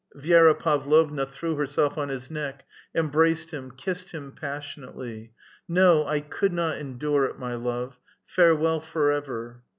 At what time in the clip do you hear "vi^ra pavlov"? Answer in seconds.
0.17-1.11